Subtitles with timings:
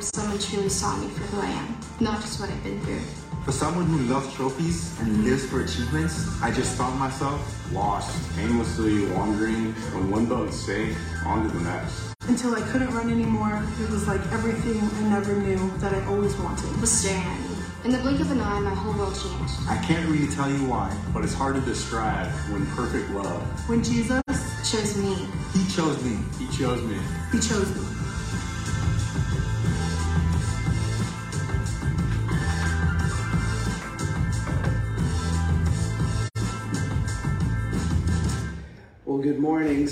[0.00, 3.00] time someone truly saw me for who I am, not just what I've been through.
[3.44, 7.40] For someone who loves trophies and lives for achievements, I just found myself
[7.72, 12.14] lost, aimlessly wandering from one boat safe onto the next.
[12.28, 16.36] Until I couldn't run anymore, it was like everything I never knew that I always
[16.36, 17.56] wanted was staring at me.
[17.84, 19.54] In the blink of an eye, my whole world changed.
[19.68, 23.42] I can't really tell you why, but it's hard to describe when perfect love.
[23.68, 24.22] When Jesus
[24.70, 25.26] chose me.
[25.54, 26.18] He chose me.
[26.38, 26.98] He chose me.
[27.32, 27.89] He chose me.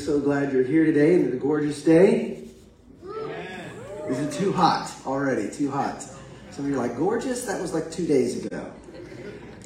[0.09, 1.17] So glad you're here today.
[1.17, 2.43] Is it a gorgeous day?
[4.09, 5.51] Is it too hot already?
[5.51, 6.03] Too hot.
[6.51, 7.45] Some of you are like, gorgeous?
[7.45, 8.73] That was like two days ago.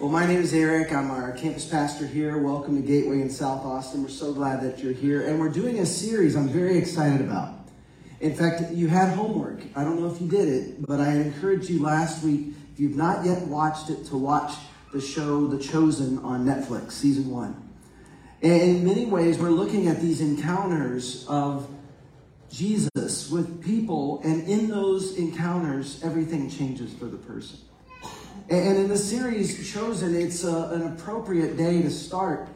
[0.01, 0.93] Well, my name is Eric.
[0.93, 2.39] I'm our campus pastor here.
[2.39, 4.03] Welcome to Gateway in South Austin.
[4.03, 5.29] We're so glad that you're here.
[5.29, 7.55] And we're doing a series I'm very excited about.
[8.19, 9.61] In fact, you had homework.
[9.77, 12.97] I don't know if you did it, but I encouraged you last week, if you've
[12.97, 14.55] not yet watched it, to watch
[14.93, 17.62] the show The Chosen on Netflix, season one.
[18.43, 21.71] In many ways, we're looking at these encounters of
[22.51, 27.61] Jesus with people, and in those encounters, everything changes for the person.
[28.51, 32.49] And in the series Chosen, it's a, an appropriate day to start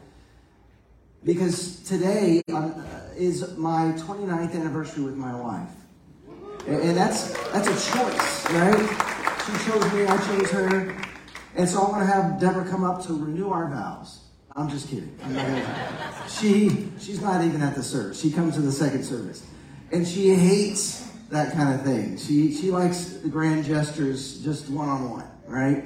[1.23, 2.69] because today uh,
[3.15, 5.71] is my 29th anniversary with my wife.
[6.67, 9.37] And that's, that's a choice, right?
[9.45, 10.97] She chose me, I chose her.
[11.55, 14.26] And so I want to have Deborah come up to renew our vows.
[14.57, 15.15] I'm just kidding.
[15.23, 18.19] I'm gonna, she, she's not even at the service.
[18.19, 19.45] She comes to the second service
[19.91, 22.17] and she hates that kind of thing.
[22.17, 25.83] She she likes the grand gestures just one on one, right?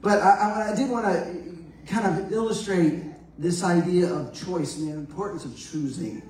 [0.00, 3.02] But I, I, I did want to kind of illustrate
[3.38, 6.22] this idea of choice and the importance of choosing.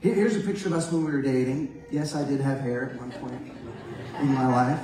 [0.00, 1.84] Here, here's a picture of us when we were dating.
[1.90, 3.52] Yes, I did have hair at one point
[4.20, 4.80] in my life.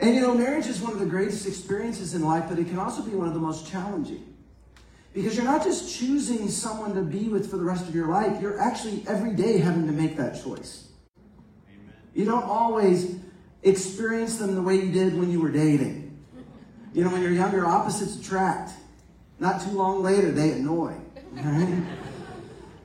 [0.00, 2.80] And you know, marriage is one of the greatest experiences in life, but it can
[2.80, 4.34] also be one of the most challenging.
[5.18, 8.40] Because you're not just choosing someone to be with for the rest of your life,
[8.40, 10.90] you're actually every day having to make that choice.
[11.68, 11.92] Amen.
[12.14, 13.16] You don't always
[13.64, 16.16] experience them the way you did when you were dating.
[16.94, 18.70] You know, when you're younger, opposites attract.
[19.40, 20.94] Not too long later, they annoy.
[21.32, 21.82] Right?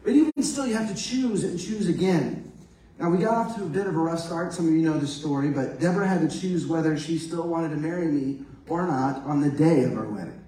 [0.03, 2.51] But even still, you have to choose and choose again.
[2.97, 4.53] Now, we got off to a bit of a rough start.
[4.53, 7.69] Some of you know the story, but Deborah had to choose whether she still wanted
[7.69, 10.42] to marry me or not on the day of our wedding.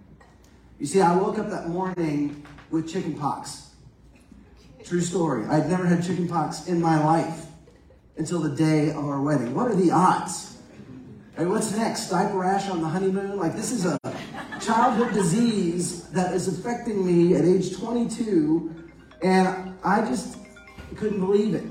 [0.77, 3.69] You see, I woke up that morning with chicken pox.
[4.83, 5.45] True story.
[5.47, 7.45] I'd never had chicken pox in my life
[8.17, 9.55] until the day of our wedding.
[9.55, 10.57] What are the odds?
[11.37, 12.09] Hey, what's next?
[12.09, 13.37] Diaper rash on the honeymoon?
[13.37, 13.97] Like, this is a
[14.61, 18.73] childhood disease that is affecting me at age 22,
[19.23, 20.37] and I just
[20.97, 21.65] couldn't believe it.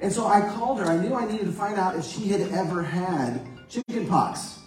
[0.00, 0.86] And so I called her.
[0.86, 4.61] I knew I needed to find out if she had ever had chicken pox.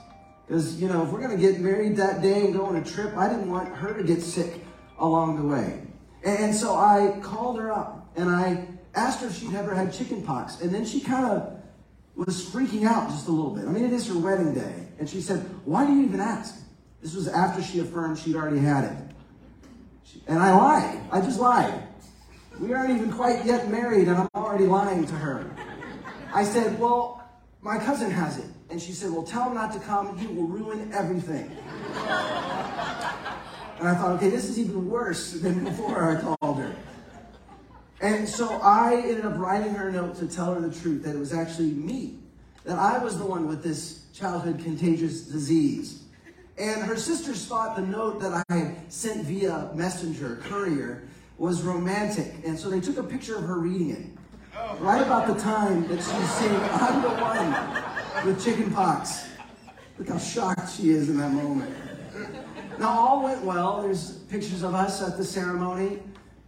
[0.47, 2.83] Because, you know, if we're going to get married that day and go on a
[2.83, 4.61] trip, I didn't want her to get sick
[4.99, 5.81] along the way.
[6.23, 10.23] And so I called her up and I asked her if she'd ever had chicken
[10.23, 10.61] pox.
[10.61, 11.59] And then she kind of
[12.15, 13.65] was freaking out just a little bit.
[13.65, 14.87] I mean, it is her wedding day.
[14.99, 16.55] And she said, Why do you even ask?
[17.01, 18.97] This was after she affirmed she'd already had it.
[20.27, 21.01] And I lied.
[21.11, 21.83] I just lied.
[22.59, 25.45] We aren't even quite yet married, and I'm already lying to her.
[26.33, 27.23] I said, Well,
[27.61, 28.45] my cousin has it.
[28.69, 30.17] And she said, Well, tell him not to come.
[30.17, 31.51] He will ruin everything.
[33.79, 36.75] and I thought, okay, this is even worse than before I called her.
[38.01, 41.15] And so I ended up writing her a note to tell her the truth that
[41.15, 42.17] it was actually me,
[42.63, 46.03] that I was the one with this childhood contagious disease.
[46.57, 51.03] And her sisters thought the note that I had sent via messenger, courier,
[51.37, 52.33] was romantic.
[52.45, 54.05] And so they took a picture of her reading it.
[54.57, 54.77] Oh.
[54.77, 59.27] Right about the time that she's saying, I'm the one with chicken pox.
[59.97, 61.75] Look how shocked she is in that moment.
[62.79, 63.81] Now, all went well.
[63.81, 65.99] There's pictures of us at the ceremony.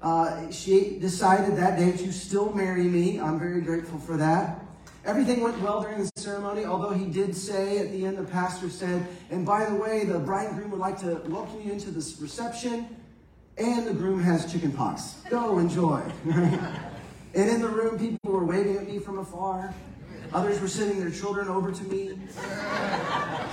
[0.02, 3.20] Uh, she decided that day to still marry me.
[3.20, 4.64] I'm very grateful for that.
[5.06, 8.70] Everything went well during the ceremony, although he did say at the end, the pastor
[8.70, 11.92] said, and by the way, the bride and groom would like to welcome you into
[11.92, 12.88] this reception,
[13.58, 15.22] and the groom has chicken pox.
[15.30, 16.02] Go enjoy.
[16.26, 16.70] and
[17.34, 19.74] in the room, people were waving at me from afar.
[20.34, 22.18] Others were sending their children over to me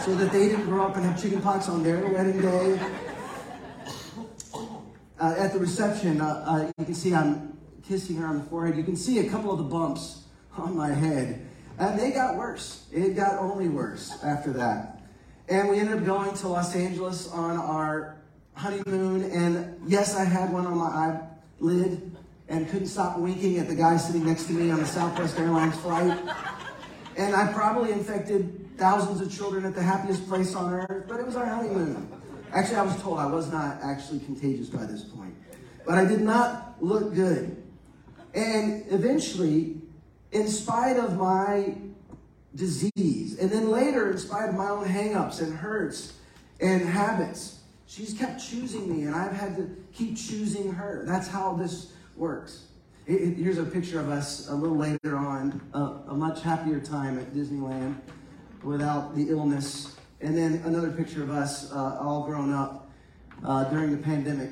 [0.04, 2.80] so that they didn't grow up and have chickenpox on their wedding day.
[5.20, 7.56] Uh, at the reception, uh, uh, you can see I'm
[7.86, 8.76] kissing her on the forehead.
[8.76, 10.24] You can see a couple of the bumps
[10.56, 11.46] on my head.
[11.78, 12.86] And they got worse.
[12.92, 15.02] It got only worse after that.
[15.48, 18.16] And we ended up going to Los Angeles on our
[18.54, 19.30] honeymoon.
[19.30, 21.20] And yes, I had one on my
[21.60, 22.16] eyelid
[22.48, 25.76] and couldn't stop winking at the guy sitting next to me on the Southwest Airlines
[25.76, 26.18] flight.
[27.16, 31.26] And I probably infected thousands of children at the happiest place on earth, but it
[31.26, 32.10] was our honeymoon.
[32.52, 35.34] Actually, I was told I was not actually contagious by this point.
[35.86, 37.62] But I did not look good.
[38.34, 39.76] And eventually,
[40.32, 41.76] in spite of my
[42.54, 46.14] disease, and then later, in spite of my own hangups and hurts
[46.60, 51.04] and habits, she's kept choosing me, and I've had to keep choosing her.
[51.06, 52.64] That's how this works.
[53.06, 56.80] It- it- here's a picture of us a little later on, uh, a much happier
[56.80, 57.96] time at Disneyland
[58.62, 59.94] without the illness.
[60.22, 62.90] And then another picture of us uh, all grown up
[63.44, 64.50] uh, during the pandemic.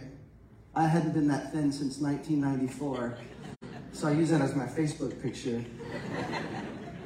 [0.75, 3.17] I hadn't been that thin since 1994,
[3.93, 5.65] so I use that as my Facebook picture.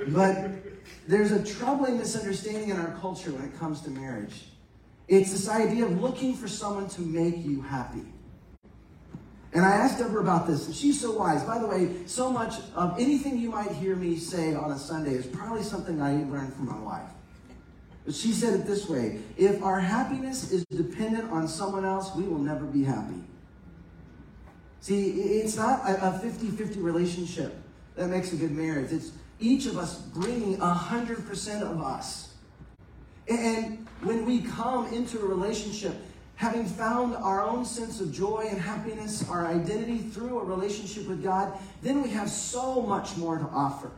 [0.09, 0.51] But
[1.07, 4.49] there's a troubling misunderstanding in our culture when it comes to marriage.
[5.09, 8.05] It's this idea of looking for someone to make you happy.
[9.56, 11.43] And I asked Deborah about this, she's so wise.
[11.43, 15.12] By the way, so much of anything you might hear me say on a Sunday
[15.12, 17.08] is probably something I learned from my wife.
[18.05, 22.25] But she said it this way if our happiness is dependent on someone else, we
[22.25, 23.25] will never be happy.
[24.81, 27.56] See, it's not a 50 50 relationship
[27.94, 28.93] that makes a good marriage.
[28.93, 32.35] It's each of us bringing 100% of us.
[33.26, 35.94] And when we come into a relationship,
[36.37, 41.23] having found our own sense of joy and happiness, our identity through a relationship with
[41.25, 43.91] God, then we have so much more to offer.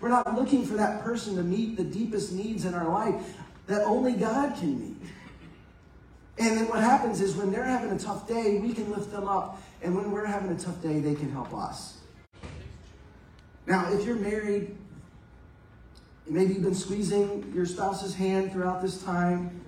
[0.00, 3.36] We're not looking for that person to meet the deepest needs in our life
[3.66, 5.10] that only God can meet.
[6.38, 9.28] And then what happens is when they're having a tough day, we can lift them
[9.28, 9.60] up.
[9.82, 11.98] And when we're having a tough day, they can help us.
[13.66, 14.76] Now, if you're married,
[16.26, 19.59] maybe you've been squeezing your spouse's hand throughout this time,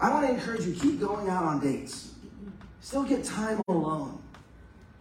[0.00, 2.12] I want to encourage you keep going out on dates.
[2.80, 4.22] Still get time alone.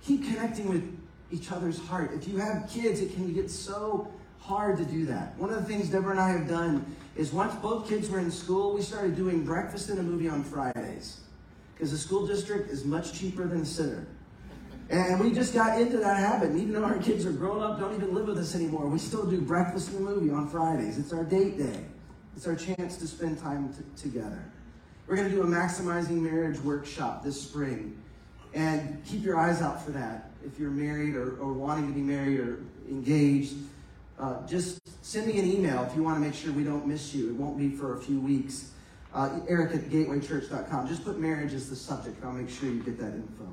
[0.03, 0.97] Keep connecting with
[1.31, 2.11] each other's heart.
[2.13, 5.37] If you have kids, it can get so hard to do that.
[5.37, 8.31] One of the things Deborah and I have done is once both kids were in
[8.31, 11.21] school, we started doing breakfast and a movie on Fridays.
[11.73, 14.07] Because the school district is much cheaper than Sitter.
[14.89, 16.49] And we just got into that habit.
[16.51, 18.99] And even though our kids are grown up, don't even live with us anymore, we
[18.99, 20.97] still do breakfast and a movie on Fridays.
[20.97, 21.85] It's our date day.
[22.35, 24.43] It's our chance to spend time t- together.
[25.07, 27.97] We're going to do a maximizing marriage workshop this spring.
[28.53, 30.31] And keep your eyes out for that.
[30.45, 32.59] If you're married or, or wanting to be married or
[32.89, 33.55] engaged,
[34.19, 37.13] uh, just send me an email if you want to make sure we don't miss
[37.13, 37.29] you.
[37.29, 38.71] It won't be for a few weeks.
[39.13, 40.87] Uh, Eric at gatewaychurch.com.
[40.87, 43.47] Just put marriage as the subject, and I'll make sure you get that info.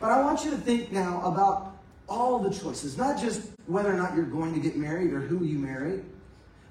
[0.00, 1.76] But I want you to think now about
[2.08, 5.44] all the choices, not just whether or not you're going to get married or who
[5.44, 6.02] you marry,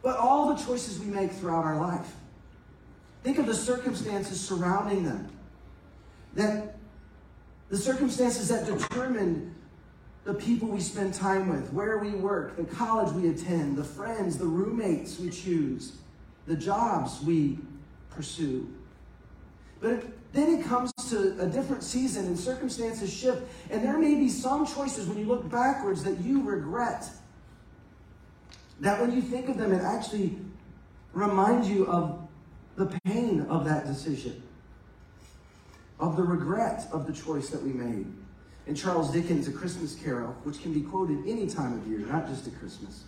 [0.02, 2.14] but all the choices we make throughout our life.
[3.24, 5.30] Think of the circumstances surrounding them.
[6.36, 6.76] That
[7.70, 9.56] the circumstances that determine
[10.26, 14.38] the people we spend time with, where we work, the college we attend, the friends,
[14.38, 15.94] the roommates we choose,
[16.48, 17.60] the jobs we
[18.10, 18.70] pursue.
[19.82, 24.30] But then it comes to a different season and circumstances shift, and there may be
[24.30, 27.10] some choices when you look backwards that you regret.
[28.80, 30.38] That when you think of them, it actually
[31.14, 32.23] reminds you of
[32.76, 34.42] the pain of that decision,
[36.00, 38.08] of the regret of the choice that we made.
[38.66, 42.28] In Charles Dickens' A Christmas Carol, which can be quoted any time of year, not
[42.28, 43.04] just at Christmas,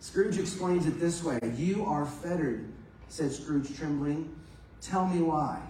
[0.00, 2.68] Scrooge explains it this way You are fettered,
[3.08, 4.34] said Scrooge, trembling.
[4.80, 5.60] Tell me why.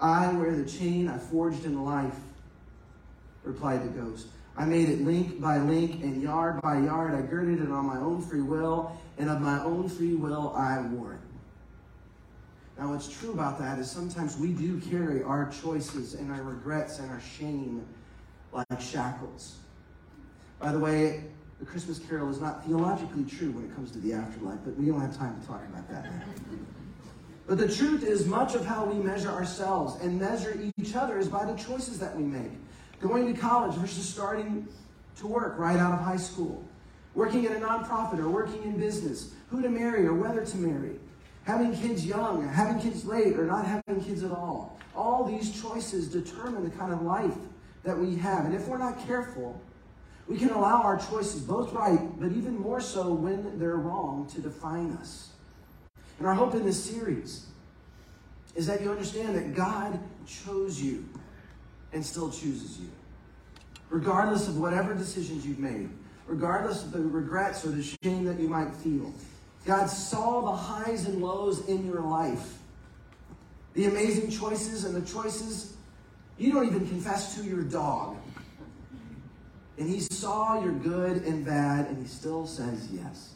[0.00, 2.16] I wear the chain I forged in life,
[3.44, 4.26] replied the ghost.
[4.56, 7.14] I made it link by link and yard by yard.
[7.14, 10.80] I girded it on my own free will, and of my own free will I
[10.80, 11.29] wore it.
[12.80, 16.98] Now, what's true about that is sometimes we do carry our choices and our regrets
[16.98, 17.84] and our shame
[18.52, 19.58] like shackles.
[20.58, 21.24] By the way,
[21.58, 24.86] the Christmas Carol is not theologically true when it comes to the afterlife, but we
[24.86, 26.22] don't have time to talk about that now.
[27.46, 31.26] But the truth is, much of how we measure ourselves and measure each other is
[31.26, 32.52] by the choices that we make.
[33.00, 34.68] Going to college versus starting
[35.16, 36.64] to work right out of high school.
[37.16, 39.34] Working at a nonprofit or working in business.
[39.50, 40.99] Who to marry or whether to marry.
[41.44, 44.78] Having kids young, having kids late, or not having kids at all.
[44.94, 47.36] All these choices determine the kind of life
[47.82, 48.44] that we have.
[48.44, 49.60] And if we're not careful,
[50.28, 54.40] we can allow our choices, both right, but even more so when they're wrong, to
[54.40, 55.30] define us.
[56.18, 57.46] And our hope in this series
[58.54, 61.08] is that you understand that God chose you
[61.92, 62.88] and still chooses you.
[63.88, 65.88] Regardless of whatever decisions you've made,
[66.26, 69.12] regardless of the regrets or the shame that you might feel,
[69.64, 72.58] God saw the highs and lows in your life,
[73.74, 75.74] the amazing choices and the choices
[76.40, 78.16] you don't even confess to your dog.
[79.76, 83.34] And He saw your good and bad, and He still says yes.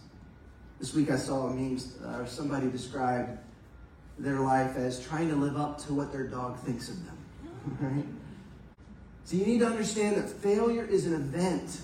[0.80, 3.38] This week I saw a meme, uh, somebody described
[4.18, 7.18] their life as trying to live up to what their dog thinks of them.
[7.80, 8.06] Right?
[9.24, 11.80] So you need to understand that failure is an event,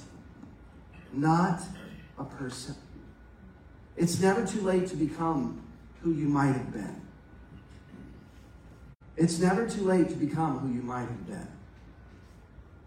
[1.12, 1.60] not
[2.18, 2.74] a person.
[4.00, 5.62] It's never too late to become
[6.00, 7.02] who you might have been.
[9.18, 11.48] It's never too late to become who you might have been.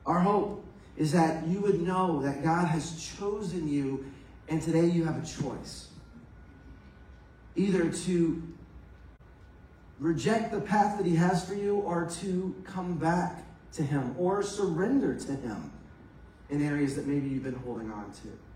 [0.08, 0.65] Our hope
[0.98, 4.12] is that you would know that God has chosen you
[4.50, 5.89] and today you have a choice.
[7.55, 8.41] Either to
[10.00, 14.41] reject the path that He has for you or to come back to Him or
[14.41, 15.72] surrender to Him
[16.50, 18.52] in areas that maybe you've been holding on to.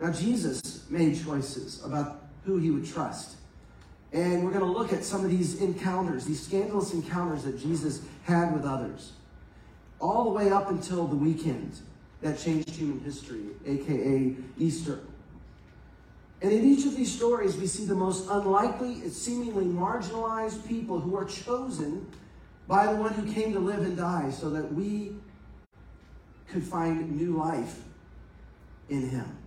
[0.00, 3.36] Now, Jesus made choices about who He would trust.
[4.12, 8.02] And we're going to look at some of these encounters, these scandalous encounters that Jesus
[8.24, 9.12] had with others,
[10.00, 11.78] all the way up until the weekend
[12.20, 15.00] that changed human history, aka Easter.
[16.42, 21.16] And in each of these stories, we see the most unlikely, seemingly marginalized people who
[21.16, 22.06] are chosen
[22.66, 25.12] by the one who came to live and die so that we
[26.48, 27.80] could find new life
[28.88, 29.38] in him.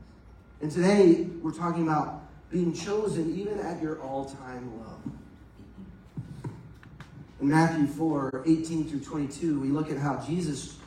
[0.65, 4.98] And today, we're talking about being chosen even at your all time low.
[7.39, 10.77] In Matthew 4 18 through 22, we look at how Jesus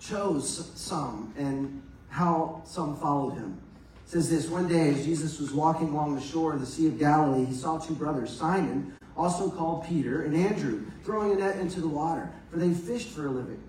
[0.00, 3.56] chose some and how some followed him.
[4.04, 6.88] It says this One day, as Jesus was walking along the shore of the Sea
[6.88, 11.54] of Galilee, he saw two brothers, Simon, also called Peter, and Andrew, throwing a net
[11.60, 13.62] into the water, for they fished for a living.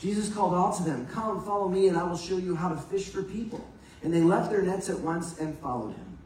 [0.00, 2.76] Jesus called out to them, Come, follow me, and I will show you how to
[2.76, 3.64] fish for people.
[4.02, 6.18] And they left their nets at once and followed him.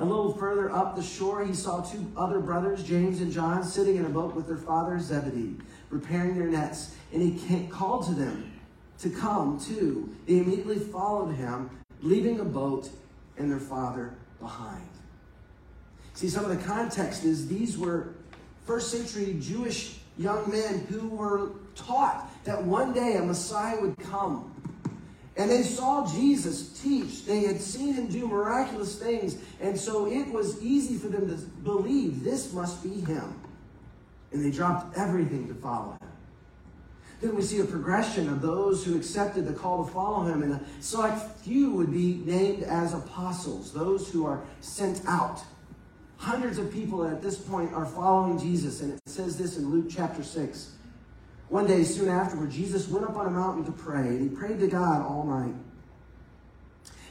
[0.00, 3.96] A little further up the shore, he saw two other brothers, James and John, sitting
[3.96, 5.56] in a boat with their father Zebedee,
[5.88, 6.96] repairing their nets.
[7.12, 8.52] And he called to them
[8.98, 10.14] to come too.
[10.26, 12.90] They immediately followed him, leaving the boat
[13.36, 14.88] and their father behind.
[16.14, 18.14] See, some of the context is these were
[18.66, 24.53] first century Jewish young men who were taught that one day a Messiah would come
[25.36, 27.24] and they saw Jesus teach.
[27.24, 29.36] They had seen him do miraculous things.
[29.60, 33.40] And so it was easy for them to believe this must be him.
[34.32, 36.08] And they dropped everything to follow him.
[37.20, 40.52] Then we see a progression of those who accepted the call to follow him, and
[40.52, 45.42] a select few would be named as apostles, those who are sent out.
[46.18, 49.86] Hundreds of people at this point are following Jesus, and it says this in Luke
[49.88, 50.72] chapter 6.
[51.48, 54.60] One day, soon afterward, Jesus went up on a mountain to pray, and he prayed
[54.60, 55.54] to God all night.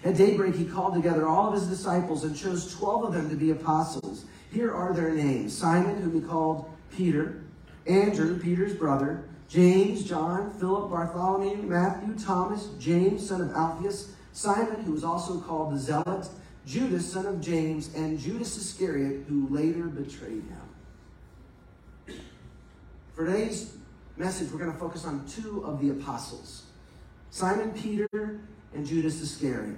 [0.03, 3.35] At daybreak, he called together all of his disciples and chose 12 of them to
[3.35, 4.25] be apostles.
[4.51, 7.43] Here are their names Simon, whom he called Peter,
[7.87, 14.91] Andrew, Peter's brother, James, John, Philip, Bartholomew, Matthew, Thomas, James, son of Alphaeus, Simon, who
[14.91, 16.27] was also called the Zealot,
[16.65, 22.17] Judas, son of James, and Judas Iscariot, who later betrayed him.
[23.13, 23.77] For today's
[24.17, 26.63] message, we're going to focus on two of the apostles
[27.29, 28.39] Simon Peter
[28.75, 29.77] and Judas Iscariot.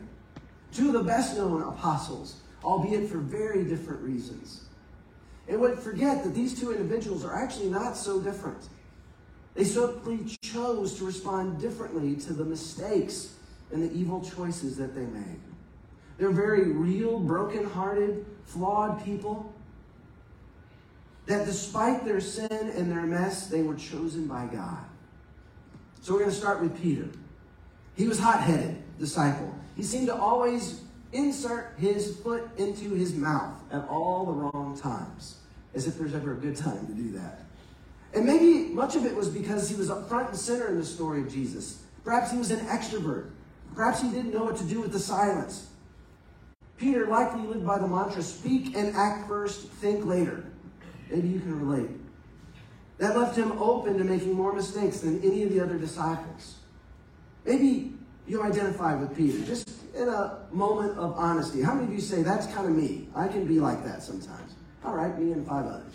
[0.74, 4.66] Two of the best known apostles, albeit for very different reasons.
[5.48, 8.68] And would forget that these two individuals are actually not so different.
[9.54, 13.36] They simply chose to respond differently to the mistakes
[13.72, 15.40] and the evil choices that they made.
[16.18, 19.54] They're very real, broken-hearted, flawed people
[21.26, 24.84] that despite their sin and their mess, they were chosen by God.
[26.02, 27.08] So we're going to start with Peter.
[27.96, 29.54] He was hot-headed disciple.
[29.76, 30.82] He seemed to always
[31.14, 35.38] insert his foot into his mouth at all the wrong times,
[35.74, 37.40] as if there's ever a good time to do that.
[38.14, 40.86] And maybe much of it was because he was up front and center in the
[40.86, 41.82] story of Jesus.
[42.04, 43.30] Perhaps he was an extrovert.
[43.74, 45.68] Perhaps he didn't know what to do with the silence.
[46.78, 50.46] Peter likely lived by the mantra speak and act first, think later.
[51.10, 51.90] Maybe you can relate.
[52.98, 56.56] That left him open to making more mistakes than any of the other disciples.
[57.46, 57.94] Maybe
[58.28, 61.62] you identify with Peter, just in a moment of honesty.
[61.62, 63.08] How many of you say, that's kind of me?
[63.16, 64.56] I can be like that sometimes.
[64.84, 65.94] All right, me and five others.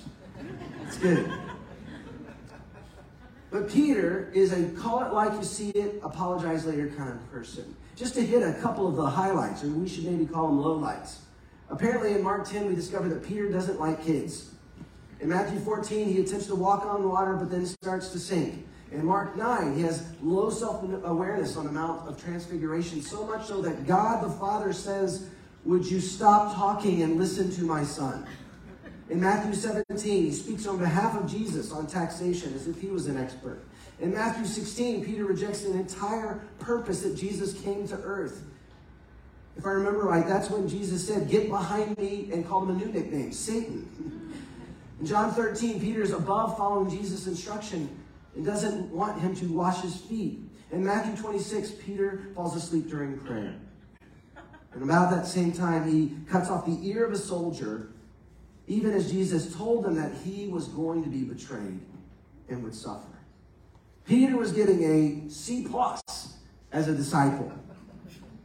[0.87, 1.31] It's good.
[3.51, 7.75] But Peter is a call it like you see it, apologize later kind of person.
[7.97, 11.19] Just to hit a couple of the highlights, or we should maybe call them lowlights.
[11.69, 14.53] Apparently, in Mark 10, we discover that Peter doesn't like kids.
[15.21, 18.67] In Matthew 14, he attempts to walk on water, but then starts to sink.
[18.91, 23.47] In Mark 9, he has low self awareness on the Mount of Transfiguration, so much
[23.47, 25.29] so that God the Father says,
[25.65, 28.27] Would you stop talking and listen to my son?
[29.11, 33.07] In Matthew 17, he speaks on behalf of Jesus on taxation as if he was
[33.07, 33.61] an expert.
[34.01, 38.43] In Matthew 16, Peter rejects an entire purpose that Jesus came to earth.
[39.57, 42.85] If I remember right, that's when Jesus said, Get behind me, and called him a
[42.85, 43.87] new nickname, Satan.
[45.01, 47.89] In John 13, Peter's above following Jesus' instruction
[48.37, 50.41] and doesn't want him to wash his feet.
[50.73, 53.55] In Matthew 26, Peter falls asleep during prayer.
[54.73, 57.93] And about that same time, he cuts off the ear of a soldier,
[58.67, 61.81] even as Jesus told him that he was going to be betrayed
[62.51, 63.09] and would suffer.
[64.05, 66.03] Peter was getting a C plus
[66.73, 67.51] as a disciple.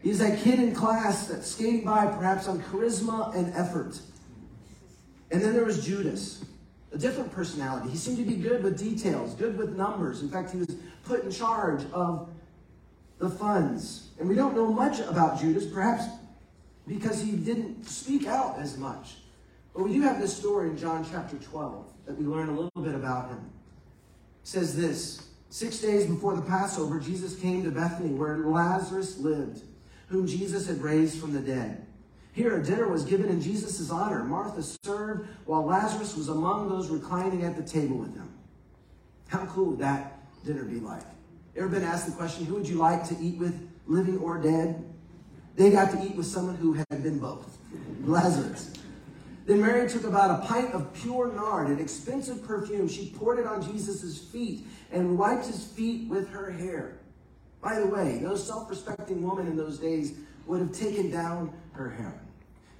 [0.01, 3.99] He's that kid in class that's skating by perhaps on charisma and effort.
[5.35, 6.45] And then there was Judas,
[6.93, 7.89] a different personality.
[7.89, 10.21] He seemed to be good with details, good with numbers.
[10.21, 12.29] In fact, he was put in charge of
[13.17, 14.11] the funds.
[14.17, 16.05] And we don't know much about Judas, perhaps
[16.87, 19.15] because he didn't speak out as much.
[19.73, 22.81] But we do have this story in John chapter 12 that we learn a little
[22.81, 23.39] bit about him.
[24.41, 29.63] It says this Six days before the Passover, Jesus came to Bethany where Lazarus lived
[30.07, 31.84] whom Jesus had raised from the dead.
[32.35, 34.21] Here, a dinner was given in Jesus' honor.
[34.25, 38.29] Martha served while Lazarus was among those reclining at the table with him.
[39.29, 41.03] How cool would that dinner be like?
[41.55, 44.83] Ever been asked the question, who would you like to eat with, living or dead?
[45.55, 47.57] They got to eat with someone who had been both
[48.03, 48.73] Lazarus.
[49.45, 52.89] Then Mary took about a pint of pure nard, an expensive perfume.
[52.89, 56.97] She poured it on Jesus' feet and wiped his feet with her hair.
[57.61, 60.15] By the way, no self respecting woman in those days
[60.47, 62.24] would have taken down her hair.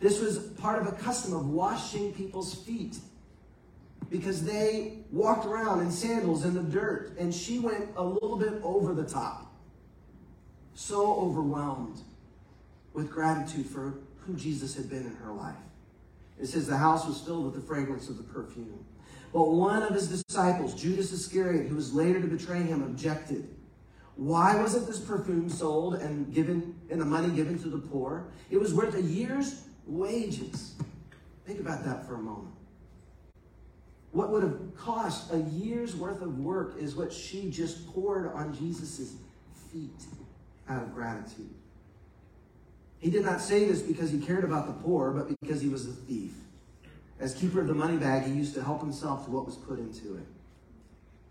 [0.05, 2.95] This was part of a custom of washing people's feet
[4.11, 8.53] because they walked around in sandals in the dirt, and she went a little bit
[8.61, 9.51] over the top.
[10.75, 12.01] So overwhelmed
[12.93, 15.55] with gratitude for who Jesus had been in her life.
[16.39, 18.85] It says the house was filled with the fragrance of the perfume.
[19.33, 23.49] But one of his disciples, Judas Iscariot, who was later to betray him, objected.
[24.17, 28.27] Why wasn't this perfume sold and given and the money given to the poor?
[28.51, 30.75] It was worth a year's wages.
[31.45, 32.53] Think about that for a moment.
[34.11, 38.55] What would have cost a year's worth of work is what she just poured on
[38.55, 39.15] Jesus'
[39.71, 40.05] feet
[40.69, 41.53] out of gratitude.
[42.99, 45.85] He did not say this because he cared about the poor, but because he was
[45.85, 46.33] a thief.
[47.19, 49.79] As keeper of the money bag, he used to help himself to what was put
[49.79, 50.25] into it.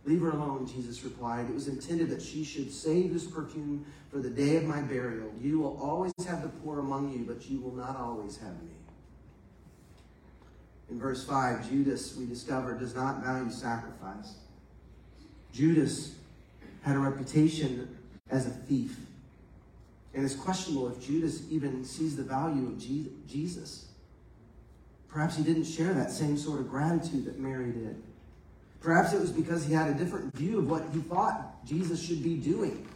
[0.05, 1.49] Leave her alone, Jesus replied.
[1.49, 5.33] It was intended that she should save this perfume for the day of my burial.
[5.41, 8.73] You will always have the poor among you, but you will not always have me.
[10.91, 14.35] In verse 5, Judas, we discover, does not value sacrifice.
[15.53, 16.17] Judas
[16.83, 17.97] had a reputation
[18.31, 18.99] as a thief.
[20.13, 22.79] And it's questionable if Judas even sees the value of
[23.27, 23.87] Jesus.
[25.09, 28.03] Perhaps he didn't share that same sort of gratitude that Mary did.
[28.85, 32.23] Perhaps it was because he had a different view of what he thought Jesus should
[32.23, 32.87] be doing.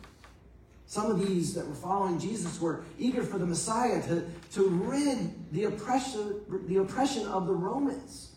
[0.85, 4.23] Some of these that were following Jesus were eager for the Messiah to,
[4.53, 8.37] to rid the oppression, the oppression of the Romans.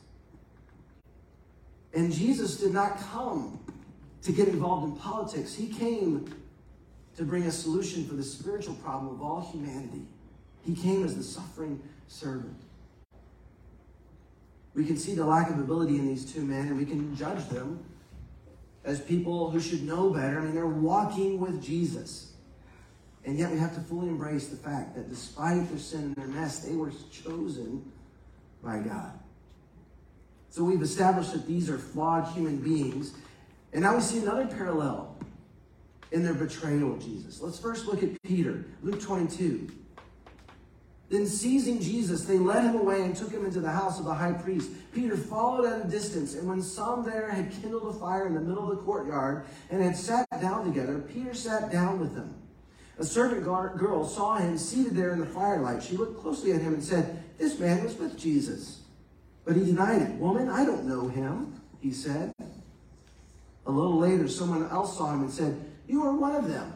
[1.93, 3.59] And Jesus did not come
[4.21, 5.53] to get involved in politics.
[5.53, 6.33] He came
[7.17, 10.05] to bring a solution for the spiritual problem of all humanity.
[10.65, 12.55] He came as the suffering servant.
[14.73, 17.47] We can see the lack of ability in these two men, and we can judge
[17.49, 17.83] them
[18.83, 20.39] as people who should know better.
[20.39, 22.33] I mean, they're walking with Jesus.
[23.25, 26.27] And yet we have to fully embrace the fact that despite their sin and their
[26.27, 27.91] mess, they were chosen
[28.63, 29.11] by God.
[30.49, 33.13] So we've established that these are flawed human beings.
[33.73, 35.15] And now we see another parallel
[36.11, 37.41] in their betrayal of Jesus.
[37.41, 39.69] Let's first look at Peter, Luke 22.
[41.11, 44.13] Then, seizing Jesus, they led him away and took him into the house of the
[44.13, 44.71] high priest.
[44.93, 48.39] Peter followed at a distance, and when some there had kindled a fire in the
[48.39, 52.33] middle of the courtyard and had sat down together, Peter sat down with them.
[52.97, 55.83] A servant girl saw him seated there in the firelight.
[55.83, 58.79] She looked closely at him and said, This man was with Jesus.
[59.43, 60.11] But he denied it.
[60.11, 62.33] Woman, I don't know him, he said.
[63.65, 66.71] A little later, someone else saw him and said, You are one of them.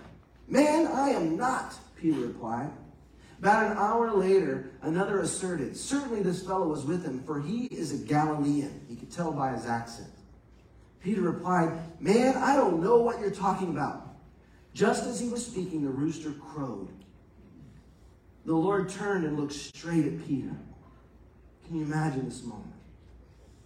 [0.50, 2.72] Man, I am not, Peter replied.
[3.40, 7.92] About an hour later, another asserted, Certainly this fellow was with him, for he is
[7.92, 8.82] a Galilean.
[8.88, 10.10] He could tell by his accent.
[11.02, 14.16] Peter replied, Man, I don't know what you're talking about.
[14.74, 16.90] Just as he was speaking, the rooster crowed.
[18.46, 20.56] The Lord turned and looked straight at Peter.
[21.66, 22.74] Can you imagine this moment?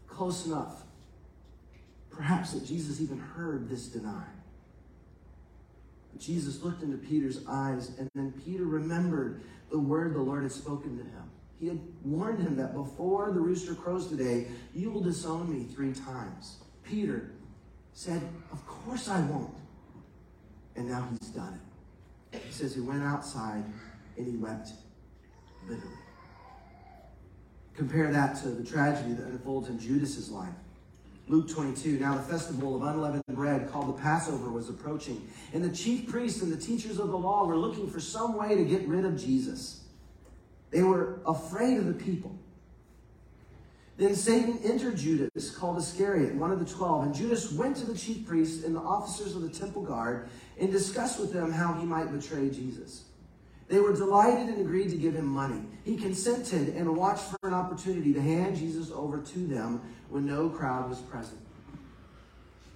[0.08, 0.84] Close enough.
[2.10, 4.26] Perhaps that Jesus even heard this denial.
[6.20, 10.98] Jesus looked into Peter's eyes, and then Peter remembered the word the Lord had spoken
[10.98, 11.30] to him.
[11.60, 15.94] He had warned him that before the rooster crows today, you will disown me three
[15.94, 16.58] times.
[16.84, 17.32] Peter
[17.94, 19.54] said, Of course I won't.
[20.76, 21.60] And now he's done
[22.32, 22.42] it.
[22.46, 23.64] He says he went outside
[24.18, 24.70] and he wept
[25.68, 25.88] bitterly.
[27.76, 30.54] Compare that to the tragedy that unfolds in Judas's life.
[31.30, 32.00] Luke 22.
[32.00, 36.42] Now the festival of unleavened bread called the Passover was approaching, and the chief priests
[36.42, 39.16] and the teachers of the law were looking for some way to get rid of
[39.16, 39.84] Jesus.
[40.72, 42.36] They were afraid of the people.
[43.98, 47.98] Then Satan entered Judas, called Iscariot, one of the twelve, and Judas went to the
[47.98, 51.86] chief priests and the officers of the temple guard and discussed with them how he
[51.86, 53.04] might betray Jesus.
[53.70, 55.62] They were delighted and agreed to give him money.
[55.86, 60.50] He consented and watched for an opportunity to hand Jesus over to them when no
[60.50, 61.40] crowd was present.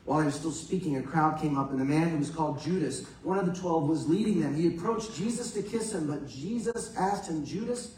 [0.05, 2.61] While he was still speaking, a crowd came up, and a man who was called
[2.61, 4.53] Judas, one of the twelve, was leading them.
[4.53, 7.95] He approached Jesus to kiss him, but Jesus asked him, Judas,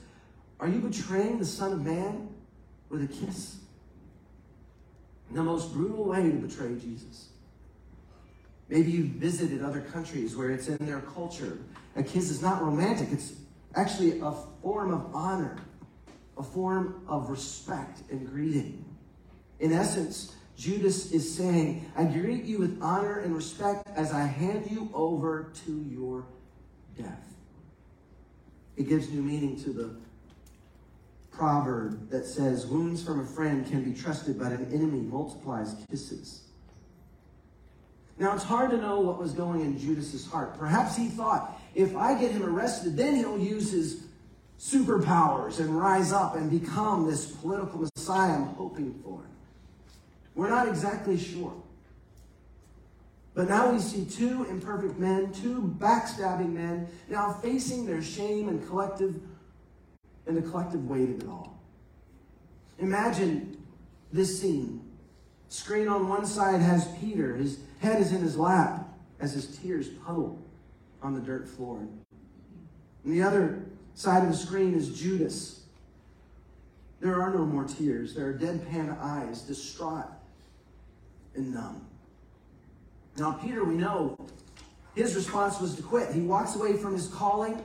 [0.59, 2.29] are you betraying the Son of Man
[2.89, 3.57] with a kiss?
[5.31, 7.29] The most brutal way to betray Jesus.
[8.69, 11.59] Maybe you've visited other countries where it's in their culture.
[11.95, 13.33] A kiss is not romantic, it's
[13.75, 15.57] actually a form of honor,
[16.37, 18.83] a form of respect and greeting.
[19.59, 24.69] In essence, Judas is saying, I greet you with honor and respect as I hand
[24.71, 26.25] you over to your
[26.97, 27.33] death.
[28.77, 29.95] It gives new meaning to the
[31.31, 36.44] proverb that says, Wounds from a friend can be trusted, but an enemy multiplies kisses.
[38.17, 40.57] Now, it's hard to know what was going in Judas's heart.
[40.57, 44.03] Perhaps he thought, if I get him arrested, then he'll use his
[44.59, 49.21] superpowers and rise up and become this political messiah I'm hoping for.
[50.33, 51.53] We're not exactly sure.
[53.33, 58.65] But now we see two imperfect men, two backstabbing men, now facing their shame and
[58.65, 59.19] collective
[60.25, 61.59] and the collective weight of it all.
[62.79, 63.61] Imagine
[64.11, 64.81] this scene.
[65.49, 67.35] Screen on one side has Peter.
[67.35, 70.37] His head is in his lap as his tears puddle
[71.01, 71.77] on the dirt floor.
[71.77, 75.61] On the other side of the screen is Judas.
[76.99, 78.15] There are no more tears.
[78.15, 80.07] There are deadpan eyes, distraught
[81.35, 81.85] and numb.
[83.17, 84.17] Now, Peter, we know
[84.95, 86.11] his response was to quit.
[86.11, 87.61] He walks away from his calling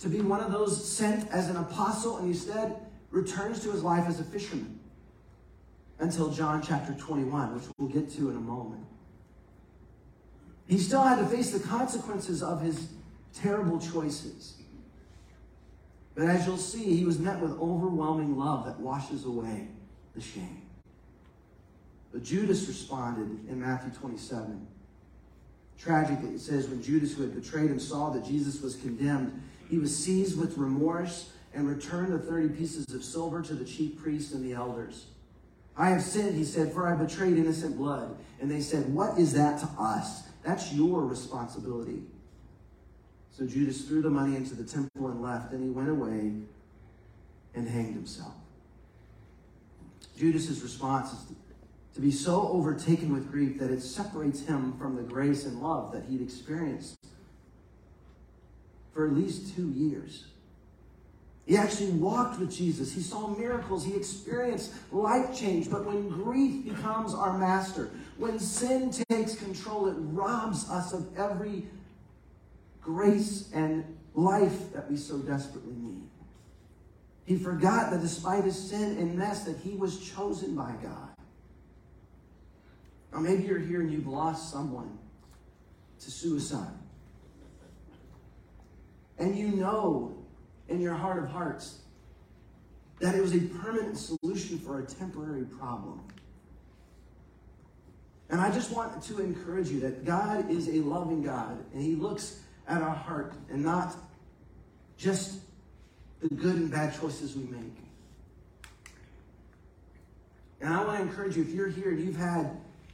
[0.00, 2.76] to be one of those sent as an apostle and instead
[3.10, 4.78] returns to his life as a fisherman
[6.00, 8.84] until John chapter 21, which we'll get to in a moment.
[10.68, 12.88] He still had to face the consequences of his
[13.34, 14.54] terrible choices.
[16.14, 19.68] But as you'll see, he was met with overwhelming love that washes away
[20.14, 20.62] the shame.
[22.12, 24.66] But Judas responded in Matthew 27.
[25.78, 29.78] Tragically, it says, when Judas, who had betrayed him, saw that Jesus was condemned, he
[29.78, 34.32] was seized with remorse and returned the 30 pieces of silver to the chief priests
[34.32, 35.06] and the elders.
[35.76, 38.16] I have sinned, he said, for I betrayed innocent blood.
[38.40, 40.27] And they said, What is that to us?
[40.42, 42.02] That's your responsibility.
[43.32, 46.32] So Judas threw the money into the temple and left, and he went away
[47.54, 48.34] and hanged himself.
[50.16, 51.18] Judas's response is
[51.94, 55.92] to be so overtaken with grief that it separates him from the grace and love
[55.92, 56.96] that he'd experienced
[58.92, 60.24] for at least two years.
[61.46, 62.92] He actually walked with Jesus.
[62.92, 63.84] He saw miracles.
[63.84, 65.70] He experienced life change.
[65.70, 71.64] But when grief becomes our master, when sin takes control, it robs us of every
[72.82, 76.02] grace and life that we so desperately need.
[77.24, 81.10] He forgot that despite his sin and mess, that he was chosen by God.
[83.12, 84.98] Or maybe you're here and you've lost someone
[86.00, 86.72] to suicide.
[89.18, 90.16] And you know
[90.68, 91.82] in your heart of hearts
[93.00, 96.00] that it was a permanent solution for a temporary problem.
[98.30, 101.94] And I just want to encourage you that God is a loving God, and He
[101.94, 103.96] looks at our heart and not
[104.98, 105.40] just
[106.20, 107.76] the good and bad choices we make.
[110.60, 112.50] And I want to encourage you if you're here and you've had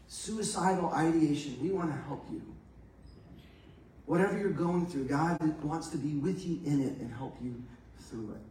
[0.07, 2.43] suicidal ideation, we want to help you.
[4.07, 7.63] Whatever you're going through, God wants to be with you in it and help you
[7.99, 8.43] through it.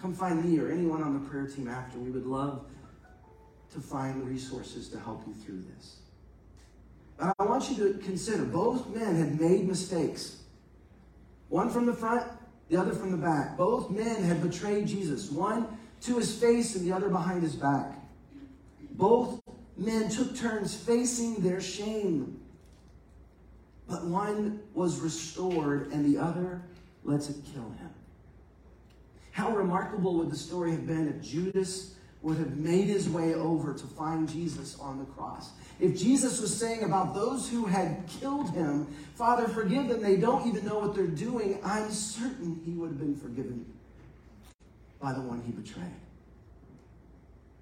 [0.00, 1.98] Come find me or anyone on the prayer team after.
[1.98, 2.66] We would love
[3.72, 5.96] to find resources to help you through this.
[7.18, 10.42] But I want you to consider both men had made mistakes.
[11.48, 12.24] One from the front,
[12.68, 13.56] the other from the back.
[13.56, 15.66] Both men had betrayed Jesus, one
[16.02, 17.94] to his face and the other behind his back.
[18.92, 19.40] Both
[19.76, 22.40] men took turns facing their shame.
[23.88, 26.62] But one was restored and the other
[27.04, 27.90] lets it kill him.
[29.30, 31.95] How remarkable would the story have been if Judas
[32.26, 35.52] would have made his way over to find Jesus on the cross.
[35.78, 40.44] If Jesus was saying about those who had killed him, Father, forgive them, they don't
[40.48, 43.64] even know what they're doing, I'm certain he would have been forgiven
[45.00, 45.86] by the one he betrayed.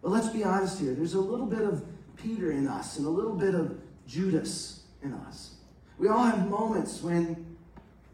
[0.02, 0.94] But let's be honest here.
[0.94, 1.84] There's a little bit of
[2.16, 5.56] Peter in us and a little bit of Judas in us.
[5.98, 7.58] We all have moments when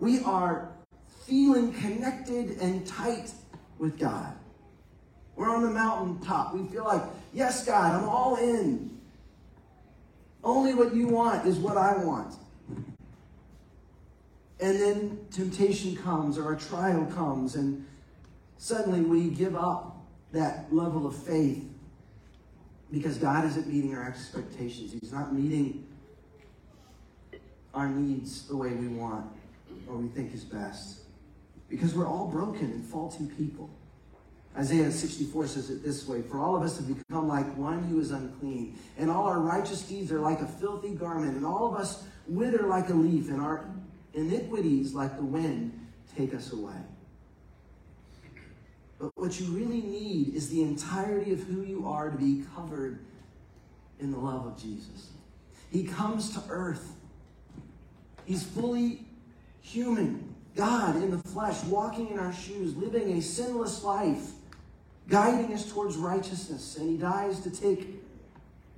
[0.01, 0.73] we are
[1.27, 3.31] feeling connected and tight
[3.79, 4.35] with God.
[5.41, 6.55] We're on the mountaintop.
[6.55, 7.01] We feel like,
[7.33, 8.91] yes, God, I'm all in.
[10.45, 12.35] Only what you want is what I want.
[14.61, 17.87] And then temptation comes or a trial comes, and
[18.59, 19.97] suddenly we give up
[20.33, 21.65] that level of faith
[22.93, 24.93] because God isn't meeting our expectations.
[24.93, 25.87] He's not meeting
[27.73, 29.25] our needs the way we want
[29.89, 31.01] or we think is best.
[31.71, 33.71] Because we're all broken and faulty people.
[34.57, 38.01] Isaiah 64 says it this way For all of us have become like one who
[38.01, 41.81] is unclean, and all our righteous deeds are like a filthy garment, and all of
[41.81, 43.71] us wither like a leaf, and our
[44.15, 45.73] iniquities, like the wind,
[46.17, 46.75] take us away.
[48.99, 53.01] But what you really need is the entirety of who you are to be covered
[53.99, 55.11] in the love of Jesus.
[55.71, 56.93] He comes to earth.
[58.27, 59.07] He's fully
[59.61, 64.33] human, God in the flesh, walking in our shoes, living a sinless life,
[65.11, 66.77] guiding us towards righteousness.
[66.79, 68.01] And he dies to take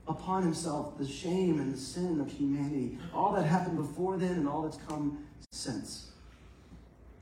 [0.09, 4.49] upon himself the shame and the sin of humanity, all that happened before then and
[4.49, 6.11] all that's come since.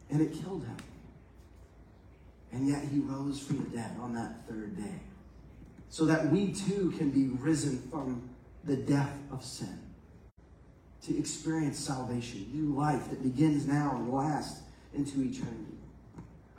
[0.09, 0.77] And it killed him.
[2.53, 5.01] And yet he rose from the dead on that third day.
[5.89, 8.29] So that we too can be risen from
[8.65, 9.79] the death of sin.
[11.03, 14.63] To experience salvation, new life that begins now and lasts
[14.95, 15.70] into eternity.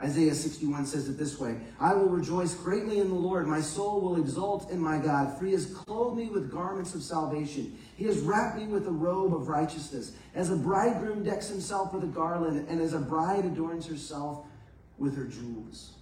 [0.02, 3.46] Isaiah 61 says it this way I will rejoice greatly in the Lord.
[3.46, 7.02] My soul will exult in my God, for he has clothed me with garments of
[7.02, 7.78] salvation.
[7.96, 10.12] He has wrapped me with a robe of righteousness.
[10.34, 14.44] As a bridegroom decks himself with a garland, and as a bride adorns herself
[14.98, 15.92] with her jewels.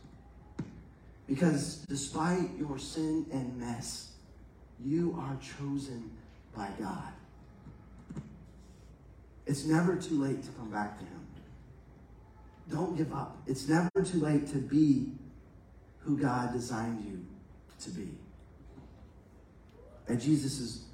[1.27, 4.13] Because despite your sin and mess,
[4.83, 6.11] you are chosen
[6.57, 7.13] by God.
[9.47, 11.27] It's never too late to come back to Him.
[12.71, 13.43] Don't give up.
[13.47, 15.13] It's never too late to be
[15.99, 17.25] who God designed you
[17.83, 18.09] to be.
[20.09, 20.85] At Jesus'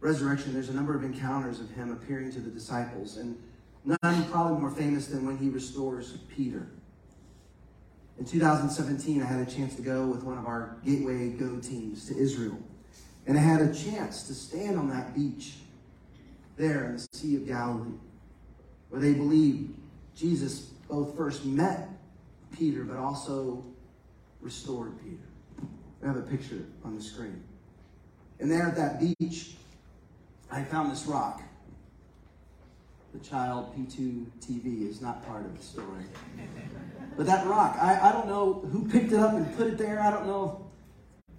[0.00, 3.36] resurrection, there's a number of encounters of Him appearing to the disciples, and
[3.84, 6.66] none probably more famous than when He restores Peter.
[8.18, 12.06] In 2017, I had a chance to go with one of our Gateway Go teams
[12.08, 12.58] to Israel.
[13.26, 15.54] And I had a chance to stand on that beach
[16.56, 17.96] there in the Sea of Galilee,
[18.90, 19.70] where they believe
[20.20, 21.88] Jesus both first met
[22.56, 23.64] Peter, but also
[24.42, 25.16] restored Peter.
[26.02, 27.42] We have a picture on the screen.
[28.38, 29.54] And there at that beach,
[30.50, 31.42] I found this rock.
[33.14, 36.04] The child P2 TV is not part of the story.
[37.16, 40.00] But that rock, I, I don't know who picked it up and put it there.
[40.00, 40.70] I don't know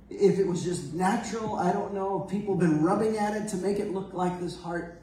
[0.09, 1.55] if, if it was just natural.
[1.55, 4.39] I don't know if people have been rubbing at it to make it look like
[4.39, 5.01] this heart.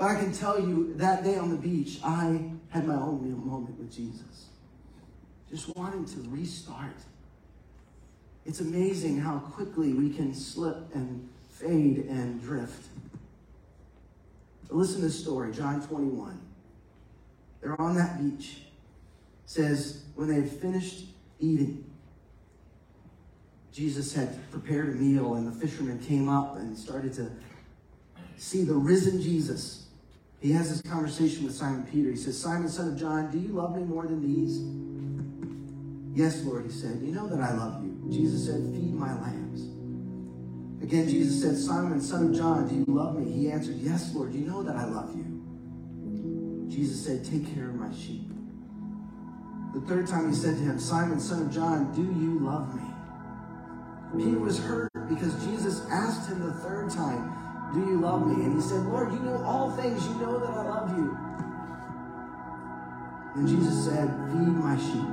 [0.00, 3.36] But I can tell you that day on the beach, I had my own real
[3.36, 4.46] moment with Jesus.
[5.50, 6.96] Just wanting to restart.
[8.46, 12.88] It's amazing how quickly we can slip and fade and drift.
[14.68, 16.40] But listen to this story, John 21.
[17.60, 18.62] They're on that beach
[19.44, 21.04] says, when they had finished
[21.40, 21.84] eating,
[23.70, 27.30] Jesus had prepared a meal, and the fishermen came up and started to
[28.38, 29.79] see the risen Jesus.
[30.40, 32.10] He has this conversation with Simon Peter.
[32.10, 34.62] He says, Simon, son of John, do you love me more than these?
[36.18, 37.00] Yes, Lord, he said.
[37.02, 38.00] You know that I love you.
[38.10, 39.62] Jesus said, Feed my lambs.
[40.82, 43.30] Again, Jesus said, Simon, son of John, do you love me?
[43.30, 46.68] He answered, Yes, Lord, you know that I love you.
[46.68, 48.30] Jesus said, Take care of my sheep.
[49.74, 54.24] The third time he said to him, Simon, son of John, do you love me?
[54.24, 57.39] Peter was hurt because Jesus asked him the third time,
[57.72, 58.44] Do you love me?
[58.44, 60.04] And he said, Lord, you know all things.
[60.08, 61.16] You know that I love you.
[63.36, 65.06] And Jesus said, Feed my sheep.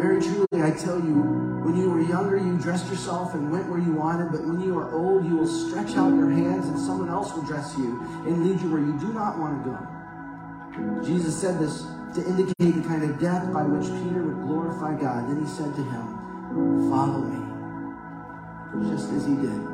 [0.00, 1.20] Very truly, I tell you,
[1.60, 4.78] when you were younger, you dressed yourself and went where you wanted, but when you
[4.78, 8.46] are old, you will stretch out your hands and someone else will dress you and
[8.46, 11.04] lead you where you do not want to go.
[11.04, 11.82] Jesus said this
[12.14, 15.28] to indicate the kind of death by which Peter would glorify God.
[15.28, 19.69] Then he said to him, Follow me, just as he did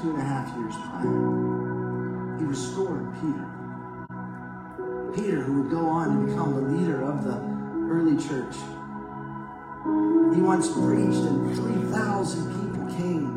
[0.00, 2.38] two and a half years prior.
[2.38, 3.48] He restored Peter.
[5.14, 7.36] Peter, who would go on to become the leader of the
[7.92, 8.56] early church.
[10.34, 13.36] He once preached, and 3,000 people came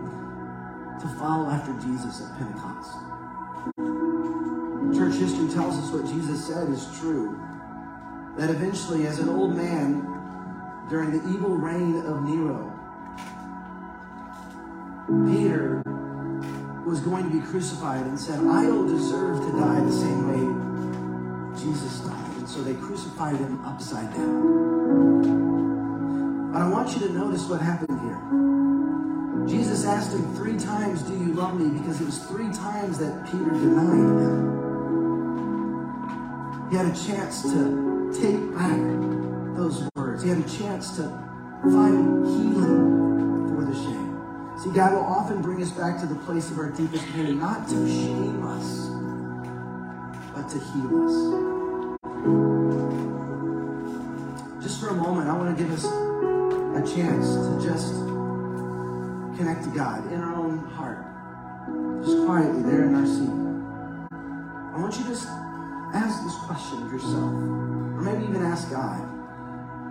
[1.01, 2.91] to follow after Jesus at Pentecost.
[4.95, 7.37] Church history tells us what Jesus said is true.
[8.37, 10.07] That eventually, as an old man,
[10.89, 12.71] during the evil reign of Nero,
[15.27, 15.83] Peter
[16.85, 20.45] was going to be crucified and said, I don't deserve to die the same way
[21.59, 22.37] Jesus died.
[22.37, 25.55] And so they crucified him upside down.
[26.53, 28.21] But I want you to notice what happened here.
[29.47, 31.77] Jesus asked him three times, Do you love me?
[31.79, 34.55] Because it was three times that Peter denied him.
[36.69, 38.79] He had a chance to take back
[39.55, 40.23] those words.
[40.23, 41.03] He had a chance to
[41.63, 44.04] find healing for the shame.
[44.65, 47.67] See, God will often bring us back to the place of our deepest pain, not
[47.67, 48.89] to shame us,
[50.33, 51.15] but to heal us.
[54.63, 57.93] Just for a moment, I want to give us a chance to just
[59.37, 61.05] connect to God in our own heart.
[62.03, 63.29] Just quietly there in our seat.
[64.73, 65.27] I want you to just
[65.93, 68.97] ask this question of yourself, or maybe even ask God,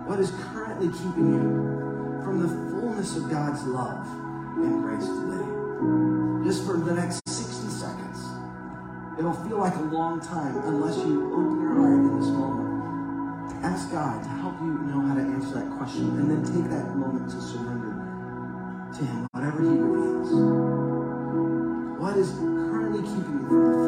[0.05, 4.24] what is currently keeping you from the fullness of God's love
[4.55, 5.45] today?
[6.45, 8.19] Just for the next 60 seconds.
[9.19, 13.51] It'll feel like a long time unless you open your heart in this moment.
[13.51, 16.69] To ask God to help you know how to answer that question and then take
[16.71, 17.91] that moment to surrender
[18.97, 20.31] to Him, whatever He reveals.
[21.99, 23.84] What is currently keeping you from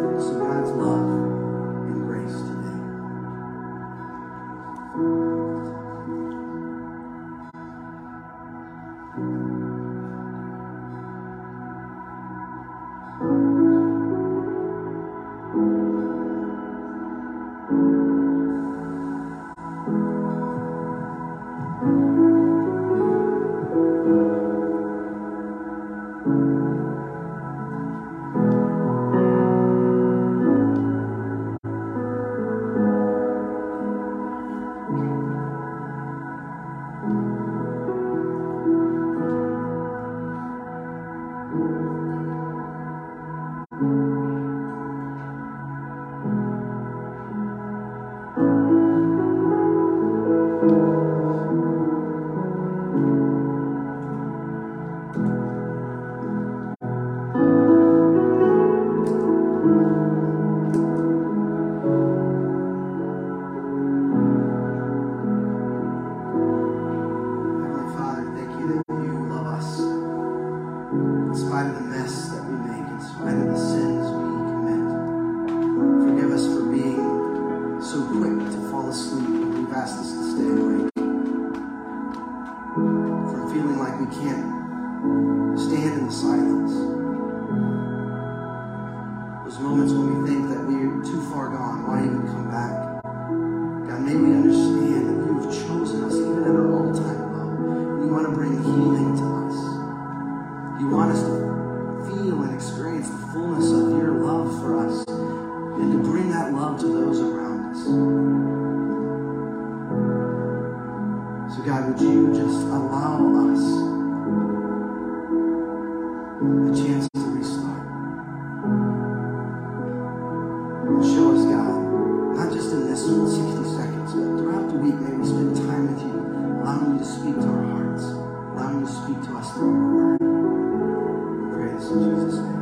[131.77, 132.57] this in Jesus' name.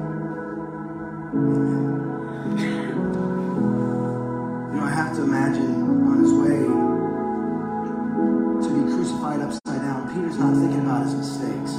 [1.36, 1.92] Amen.
[4.72, 6.60] You know, I have to imagine on his way
[8.62, 11.72] to be crucified upside down, Peter's not thinking about his mistakes.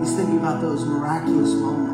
[0.00, 1.85] He's thinking about those miraculous moments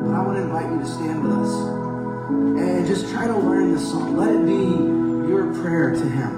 [0.00, 1.52] but I want to invite you to stand with us
[2.60, 4.16] and just try to learn this song.
[4.16, 6.35] Let it be your prayer to him